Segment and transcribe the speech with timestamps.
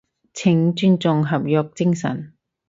[0.33, 2.33] 請尊重合約精神